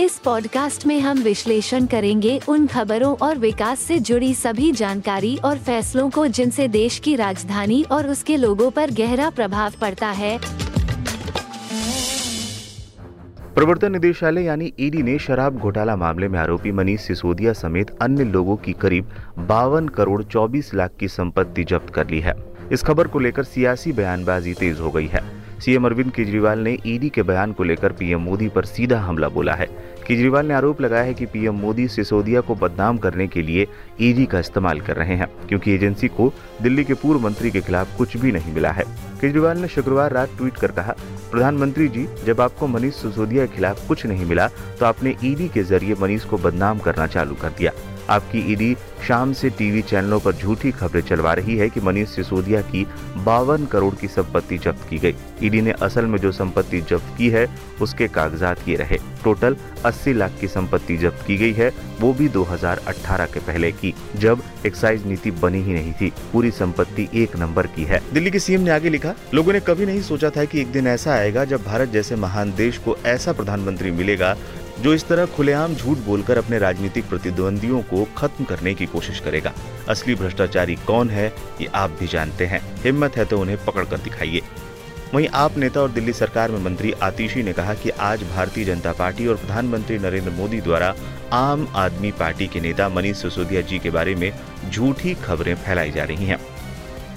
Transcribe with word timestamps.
इस 0.00 0.18
पॉडकास्ट 0.18 0.86
में 0.86 1.00
हम 1.00 1.18
विश्लेषण 1.18 1.86
करेंगे 1.86 2.40
उन 2.48 2.66
खबरों 2.66 3.16
और 3.16 3.38
विकास 3.38 3.80
से 3.80 3.98
जुड़ी 3.98 4.34
सभी 4.34 4.72
जानकारी 4.72 5.36
और 5.36 5.58
फैसलों 5.58 6.10
को 6.10 6.26
जिनसे 6.26 6.68
देश 6.68 6.98
की 6.98 7.16
राजधानी 7.16 7.82
और 7.82 8.08
उसके 8.08 8.36
लोगों 8.36 8.70
पर 8.70 8.90
गहरा 8.90 9.30
प्रभाव 9.30 9.72
पड़ता 9.80 10.06
है। 10.06 10.38
प्रवर्तन 13.54 13.92
निदेशालय 13.92 14.42
यानी 14.42 14.72
ईडी 14.80 15.02
ने 15.02 15.18
शराब 15.18 15.58
घोटाला 15.58 15.96
मामले 15.96 16.28
में 16.28 16.38
आरोपी 16.38 16.72
मनीष 16.72 17.00
सिसोदिया 17.00 17.52
समेत 17.52 17.90
अन्य 17.90 18.24
लोगों 18.24 18.56
की 18.56 18.72
करीब 18.72 19.10
बावन 19.38 19.88
करोड़ 19.88 20.22
24 20.22 20.74
लाख 20.74 20.90
की 21.00 21.08
संपत्ति 21.08 21.64
जब्त 21.64 21.94
कर 21.94 22.10
ली 22.10 22.20
है। 22.20 22.34
इस 22.72 22.82
खबर 22.82 23.06
को 23.06 23.18
लेकर 23.18 23.44
सियासी 23.44 23.92
बयानबाजी 23.92 24.54
तेज 24.54 24.80
हो 24.80 24.90
गई 24.90 25.06
है। 25.06 25.35
सीएम 25.58 25.86
अरविंद 25.86 26.10
केजरीवाल 26.12 26.58
ने 26.58 26.76
ईडी 26.86 27.08
के 27.08 27.22
बयान 27.22 27.52
को 27.52 27.64
लेकर 27.64 27.92
पीएम 27.92 28.20
मोदी 28.20 28.48
पर 28.48 28.64
सीधा 28.64 28.98
हमला 29.00 29.28
बोला 29.28 29.54
है। 29.54 29.66
केजरीवाल 30.06 30.46
ने 30.46 30.54
आरोप 30.54 30.80
लगाया 30.80 31.02
है 31.02 31.14
कि 31.14 31.26
पीएम 31.26 31.54
मोदी 31.54 31.86
सिसोदिया 31.88 32.40
को 32.40 32.54
बदनाम 32.54 32.98
करने 32.98 33.26
के 33.28 33.42
लिए 33.42 33.66
ईडी 34.00 34.26
का 34.26 34.38
इस्तेमाल 34.38 34.80
कर 34.80 34.96
रहे 34.96 35.16
हैं, 35.16 35.28
क्योंकि 35.48 35.74
एजेंसी 35.74 36.08
को 36.08 36.32
दिल्ली 36.62 36.84
के 36.84 36.94
पूर्व 36.94 37.20
मंत्री 37.20 37.50
के 37.50 37.60
खिलाफ 37.60 37.96
कुछ 37.98 38.16
भी 38.16 38.32
नहीं 38.32 38.52
मिला 38.54 38.70
है। 38.70 38.84
केजरीवाल 39.20 39.58
ने 39.58 39.68
शुक्रवार 39.68 40.12
रात 40.12 40.36
ट्वीट 40.38 40.56
कर 40.56 40.70
कहा, 40.72 40.94
प्रधानमंत्री 41.30 41.88
जी, 41.88 42.06
जब 42.26 42.40
आपको 42.40 42.66
मनीष 42.66 42.94
सिसोदिया 42.94 43.46
के 43.46 43.56
खिलाफ 43.56 43.86
कुछ 43.88 44.06
नहीं 44.06 44.26
मिला 44.26 44.48
तो 44.48 44.86
आपने 44.86 45.16
ईडी 45.24 45.48
के 45.48 45.62
ज़रिए 45.64 45.94
मनीष 46.00 46.24
को 46.24 46.38
बदनाम 46.38 46.78
करना 46.78 47.06
चालू 47.08 47.34
कर 47.34 47.48
दिया। 47.48 47.72
आपकी 48.10 48.52
ईडी 48.52 48.76
शाम 49.08 49.32
से 49.32 49.50
टीवी 49.50 49.82
चैनलों 49.82 50.20
पर 50.20 50.32
झूठी 50.32 50.70
खबरें 50.70 51.02
चलवा 51.02 51.32
रही 51.32 51.56
है 51.56 51.68
कि 51.68 51.80
मनीष 51.80 52.08
सिसोदिया 52.08 52.60
की 52.60 52.86
बावन 53.16 53.66
करोड़ 53.66 53.94
की 53.94 54.08
संपत्ति 54.08 54.58
जब्त 54.58 54.88
की 54.88 54.98
गई। 54.98 55.14
ईडी 55.42 55.60
ने 55.60 55.70
असल 55.70 56.04
में 56.04 56.18
जो 56.18 56.32
संपत्ति 56.32 56.80
जब्त 56.80 57.14
की 57.18 57.28
है, 57.28 57.46
उसके 57.80 58.08
कागजात 58.08 58.68
ये 58.68 58.76
रहे। 58.76 58.98
टोटल 59.24 59.56
80 59.84 60.12
लाख 60.12 60.32
की 60.40 60.48
संपत्ति 60.48 60.96
जब्त 60.96 61.26
की 61.26 61.36
गई 61.36 61.52
है, 61.52 61.72
वो 62.00 62.12
भी 62.12 62.28
2018 62.28 63.26
के 63.26 63.40
पहले 63.40 63.72
की, 63.72 63.94
जब 64.16 64.42
एक्साइज 64.66 65.06
नीति 65.06 65.30
बनी 65.30 65.62
ही 65.62 65.72
नहीं 65.72 65.92
थी। 65.92 66.12
पूरी 66.32 66.50
संपत्ति 66.50 67.08
एक 67.14 67.36
नंबर 67.36 67.66
की 67.66 67.84
है। 67.84 68.02
दिल्ली 68.12 68.30
के 68.30 68.38
सीएम 68.38 68.60
ने 68.60 68.70
आगे 68.70 68.90
लिखा, 68.90 69.14
लोगों 69.34 69.52
ने 69.52 69.60
कभी 69.60 69.86
नहीं 69.86 70.02
सोचा 70.02 70.30
था 70.30 70.44
कि 70.44 70.60
एक 70.60 70.72
दिन 70.72 70.86
ऐसा 70.86 71.12
आएगा 71.12 71.44
जब 71.44 71.64
भारत 71.64 71.88
जैसे 71.88 72.16
महान 72.16 72.54
देश 72.56 72.78
को 72.78 72.96
ऐसा 73.06 73.32
प्रधानमंत्री 73.32 73.90
मिलेगा 73.90 74.36
जो 74.80 74.94
इस 74.94 75.06
तरह 75.08 75.26
खुलेआम 75.26 75.74
झूठ 75.74 75.98
बोलकर 75.98 76.38
अपने 76.38 76.58
राजनीतिक 76.58 77.08
प्रतिद्वंदियों 77.08 77.80
को 77.82 78.04
खत्म 78.16 78.44
करने 78.44 78.74
की 78.74 78.86
कोशिश 78.86 79.20
करेगा। 79.20 79.52
असली 79.88 80.14
भ्रष्टाचारी 80.14 80.76
कौन 80.76 81.10
है, 81.10 81.32
ये 81.60 81.66
आप 81.74 81.90
भी 81.90 82.06
जानते 82.06 82.46
हैं। 82.46 82.60
हिम्मत 82.82 83.16
है 83.16 83.24
तो 83.24 83.40
उन्हें 83.40 83.64
पकड़ 83.64 83.84
कर 83.84 83.98
दिखाइए। 83.98 84.42
वहीं 85.14 85.28
आप 85.34 85.56
नेता 85.58 85.80
और 85.80 85.90
दिल्ली 85.90 86.12
सरकार 86.12 86.50
में 86.50 86.58
मंत्री 86.58 86.92
आतिशी 86.92 87.42
ने 87.42 87.52
कहा 87.52 87.74
कि 87.74 87.90
आज 87.90 88.22
भारतीय 88.22 88.64
जनता 88.64 88.92
पार्टी 88.92 89.26
और 89.26 89.36
प्रधानमंत्री 89.36 89.98
नरेंद्र 89.98 90.30
मोदी 90.30 90.60
द्वारा 90.60 90.94
आम 91.32 91.66
आदमी 91.74 92.10
पार्टी 92.10 92.46
के 92.46 92.60
नेता 92.60 92.88
मनीष 92.88 93.16
सिसोदिया 93.16 93.60
जी 93.60 93.78
के 93.78 93.90
बारे 93.90 94.14
में 94.14 94.32
झूठी 94.70 95.14
खबरें 95.14 95.54
फैलाई 95.54 95.90
जा 95.90 96.04
रही 96.04 96.26
हैं। 96.26 96.38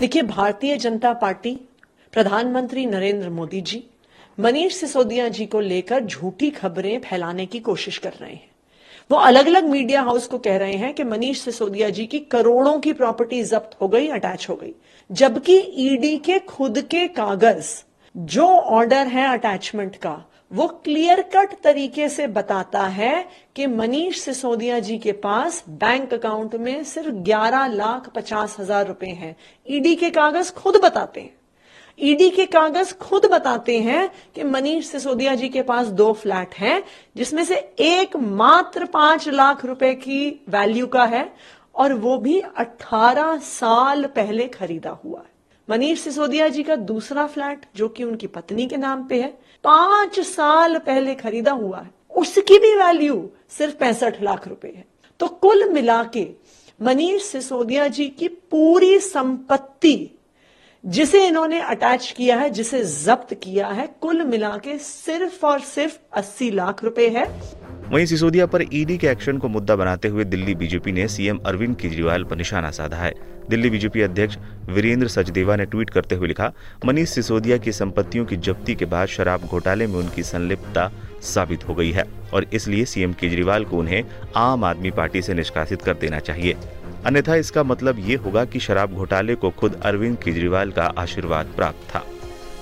देखिए, 0.00 0.22
भारतीय 0.22 0.76
जनता 0.76 1.12
पार्टी, 1.12 1.54
प्रधानमंत्री 2.12 2.86
नरेंद्र 2.86 3.30
मोदी 3.30 3.60
जी 3.60 3.84
मनीष 4.38 4.74
सिसोदिया 4.74 5.28
जी 5.28 5.46
को 5.46 5.60
लेकर 5.60 6.04
झूठी 6.04 6.50
खबरें 6.50 7.00
फैलाने 7.00 7.46
की 7.46 7.58
कोशिश 7.60 7.98
कर 7.98 8.12
रहे 8.12 8.32
हैं। 8.32 8.50
वो 9.10 9.18
अलग 9.18 9.46
अलग 9.46 9.64
मीडिया 9.64 10.02
हाउस 10.02 10.26
को 10.26 10.38
कह 10.38 10.56
रहे 10.56 10.72
हैं 10.72 10.92
कि 10.94 11.04
मनीष 11.04 11.40
सिसोदिया 11.40 11.88
जी 11.90 12.06
की 12.06 12.18
करोड़ों 12.18 12.78
की 12.80 12.92
प्रॉपर्टी 12.92 13.42
जब्त 13.42 13.76
हो 13.82 13.88
गई, 13.88 14.08
अटैच 14.08 14.46
हो 14.48 14.56
गई। 14.56 14.72
जबकि 15.10 15.56
ईडी 15.78 16.16
के 16.18 16.38
खुद 16.38 16.80
के 16.80 17.06
कागज़, 17.08 17.70
जो 18.16 18.46
ऑर्डर 18.46 19.06
है 19.06 19.26
अटैचमेंट 19.32 19.96
का, 19.96 20.24
वो 20.52 20.66
क्लियर 20.84 21.20
कट 21.34 21.54
तरीके 21.62 22.08
से 22.08 22.26
बताता 22.26 22.82
है 22.82 23.24
कि 23.56 23.66
मनीष 23.66 24.20
सिसोदिया 24.20 24.78
जी 24.78 24.98
के 24.98 25.12
पास 25.12 25.64
बैंक 25.68 26.14
अकाउंट 26.14 26.54
में 26.54 26.82
सिर्फ़ 26.84 27.14
ग्यारह 27.22 27.66
लाख 27.66 28.08
पचास 28.08 28.56
हज़ार 28.60 28.86
रुपए 28.86 29.06
हैं। 29.06 29.36
ईडी 29.66 29.94
के 29.94 30.10
कागज़ 30.10 30.52
खुद 30.52 30.76
बताते 30.76 31.20
हैं। 31.20 31.34
ईडी 31.98 32.30
के 32.30 32.46
कागज़ 32.46 32.94
खुद 32.94 33.26
बताते 33.26 33.78
हैं 33.78 34.10
कि 34.34 34.44
मनीष 34.44 34.86
सिसोदिया 34.86 35.34
जी 35.34 35.48
के 35.48 35.62
पास 35.62 35.86
दो 35.86 36.12
फ्लैट 36.12 36.54
हैं, 36.54 36.82
जिसमें 37.16 37.44
से 37.44 37.56
एक 37.78 38.16
मात्र 38.16 38.84
पाँच 38.84 39.28
लाख 39.28 39.64
रुपए 39.64 39.94
की 39.94 40.44
वैल्यू 40.48 40.86
का 40.86 41.04
है 41.04 41.32
और 41.74 41.92
वो 41.92 42.18
भी 42.18 42.40
18 42.40 43.36
साल 43.38 44.04
पहले 44.04 44.48
खरीदा 44.48 44.90
हुआ 44.90 45.20
है। 45.20 45.30
मनीष 45.68 46.00
सिसोदिया 46.00 46.48
जी 46.48 46.62
का 46.62 46.76
दूसरा 46.76 47.26
फ्लैट, 47.26 47.66
जो 47.76 47.88
कि 47.88 48.04
उनकी 48.04 48.26
पत्नी 48.26 48.66
के 48.66 48.76
नाम 48.76 49.04
पे 49.04 49.22
है, 49.22 49.28
पाँच 49.64 50.20
साल 50.20 50.78
पहले 50.78 51.14
खरीदा 51.14 51.52
हुआ 51.52 51.80
है। 51.80 51.90
उसकी 52.16 52.58
भी 52.58 52.74
वैल्यू 52.74 53.30
सिर्फ़ 53.50 53.74
पैंसठ 53.74 54.22
लाख 54.22 54.48
रुपए 54.48 54.72
है। 54.76 54.84
तो 55.20 55.26
कुल 55.28 55.68
मिला 55.68 56.04
के 56.04 56.28
मनीष 56.82 57.22
सिसोदिया 57.22 57.88
जी 57.88 58.08
की 58.08 58.28
पूरी 58.28 58.98
संपत्ति 58.98 60.10
जिसे 60.86 61.26
इन्होंने 61.26 61.60
अटैच 61.60 62.14
किया 62.16 62.36
है, 62.36 62.50
जिसे 62.50 62.84
जब्त 62.84 63.34
किया 63.34 63.68
है, 63.68 63.86
कुल 64.00 64.22
मिला 64.22 64.56
के 64.56 64.78
सिर्फ़ 64.78 65.46
और 65.46 65.60
सिर्फ़ 65.60 65.98
80 66.12 66.50
लाख 66.50 66.84
रुपए 66.84 67.08
है। 67.08 67.24
वहीं 67.88 68.06
सिसोदिया 68.06 68.46
पर 68.46 68.62
ईडी 68.72 68.98
के 68.98 69.06
एक्शन 69.06 69.38
को 69.38 69.48
मुद्दा 69.48 69.76
बनाते 69.76 70.08
हुए 70.08 70.24
दिल्ली 70.24 70.54
बीजेपी 70.54 70.92
ने 70.92 71.08
सीएम 71.08 71.38
अरविंद 71.46 71.76
केजरीवाल 71.76 72.24
पर 72.24 72.36
निशाना 72.36 72.70
साधा 72.70 72.96
है। 72.96 73.12
दिल्ली 73.50 73.70
बीजेपी 73.70 74.02
अध्यक्ष 74.02 74.36
वीरेंद्र 74.68 75.08
सचदेवा 75.08 75.56
ने 75.56 75.64
ट्वीट 75.64 75.90
करते 75.90 76.14
हुए 76.14 76.28
लिखा, 76.28 76.52
मनीष 76.84 77.08
सिसोदिया 77.08 77.56
की 77.56 77.72
संपत्तियों 77.72 78.24
की 78.24 78.36
जब्ती 78.36 78.74
के 78.74 78.84
बाद 78.84 79.08
शराब 79.08 79.40
घोटाले 79.40 79.86
में 79.86 79.98
उनकी 79.98 80.22
संलिप्तता 80.22 80.90
साबित 81.22 81.68
हो 81.68 81.74
गई 81.74 81.90
है 81.90 82.04
और 82.34 82.46
इसलिए 82.52 82.84
सीएम 82.84 83.12
केजरीवाल 83.12 83.64
को 83.64 83.78
उन्हें 83.78 84.04
आम 84.36 84.64
आदमी 84.64 84.90
पार्टी 84.90 85.22
से 85.22 85.34
निष्कासित 85.34 85.82
कर 85.82 85.94
देना 85.94 86.18
चाहिए। 86.18 86.56
अन्यथा 87.06 87.34
इसका 87.34 87.62
मतलब 87.62 87.98
ये 87.98 88.14
होगा 88.14 88.44
कि 88.44 88.60
शराब 88.60 88.92
घोटाले 88.92 89.34
को 89.34 89.50
खुद 89.50 89.80
अरविंद 89.84 90.16
केजरीवाल 90.16 90.70
का 90.70 90.82
आशीर्वाद 90.98 91.46
प्राप्त 91.56 91.88
था। 91.94 92.02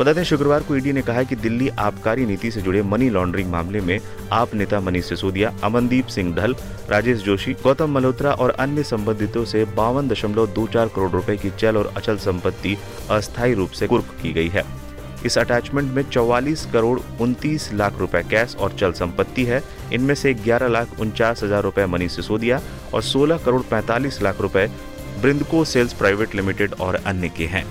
बता 0.00 0.12
दें 0.12 0.22
शुक्रवार 0.24 0.62
को 0.62 0.76
ईडी 0.76 0.92
ने 0.92 1.02
कहा 1.02 1.22
कि 1.22 1.36
दिल्ली 1.36 1.68
आबकारी 1.68 2.26
नीति 2.26 2.50
से 2.50 2.60
जुड़े 2.60 2.82
मनी 2.82 3.08
लॉन्ड्रिंग 3.10 3.50
मामले 3.50 3.80
में 3.80 3.98
आप 4.32 4.54
नेता 4.54 4.80
मनीष 4.80 5.04
सिसोदिया, 5.04 5.52
अमनदीप 5.64 6.06
सिंह 6.06 6.34
ढल 6.36 6.54
राजेश 6.90 7.22
जोशी, 7.22 7.52
गौतम 7.54 7.90
मल्होत्रा 7.90 8.32
और 8.32 8.50
अन्य 8.50 8.82
संबंधितों 8.82 9.44
से 9.44 9.64
बावन 9.76 10.08
दशमलव 10.08 10.46
दो 10.46 10.66
चार 10.66 10.88
करोड़ 10.88 11.10
रुपए 11.10 11.36
की 11.36 11.50
चल 11.50 11.76
और 11.76 11.92
अचल 11.96 12.16
संपत्ति 12.18 12.76
अस्थायी 13.10 13.54
रूप 13.54 13.70
से 13.70 13.86
कुर्क 13.86 14.16
की 14.22 14.32
गई 14.32 14.48
है। 14.48 14.87
इस 15.26 15.38
अटैचमेंट 15.38 15.92
में 15.92 16.02
44 16.10 16.64
करोड़ 16.72 16.98
उनतीस 17.20 17.72
लाख 17.72 17.98
रुपए 17.98 18.22
कैश 18.22 18.56
और 18.56 18.72
चल 18.72 18.92
संपत्ति 18.92 19.44
है। 19.44 19.62
इनमें 19.92 20.14
से 20.14 20.34
11 20.34 20.68
लाख 20.68 21.00
उनचास 21.00 21.42
हज़ार 21.42 21.62
रुपए 21.62 21.86
मनीष 21.86 22.16
सिसोदिया 22.16 22.60
और 22.94 23.02
16 23.02 23.44
करोड़ 23.44 23.62
45 23.62 24.22
लाख 24.22 24.40
रुपए 24.40 24.66
ब्रिंदको 25.20 25.64
सेल्स 25.64 25.92
प्राइवेट 25.92 26.34
लिमिटेड 26.34 26.74
और 26.74 26.94
अन्य 26.94 27.28
के 27.28 27.46
हैं। 27.46 27.64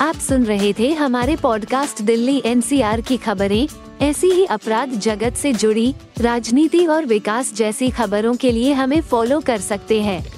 आप 0.00 0.14
सुन 0.14 0.44
रहे 0.44 0.72
थे 0.72 0.92
हमारे 0.92 1.36
पॉडकास्ट 1.36 2.02
दिल्ली 2.02 2.42
एनसीआर 2.46 3.00
की 3.00 3.16
खबरें। 3.16 3.68
ऐसी 4.02 4.30
ही 4.30 4.44
अपराध 4.46 4.90
जगत 4.90 5.34
से 5.34 5.52
जुड़ी, 5.52 5.94
राजनीति 6.20 6.84
और 6.86 7.04
विकास 7.04 7.54
जैसी 7.54 7.90
खबरों 7.90 8.34
के 8.34 8.52
लिए 8.52 8.72
हमें 8.72 9.00
फॉलो 9.00 9.40
कर 9.40 9.58
सकते 9.58 10.00
हैं। 10.02 10.37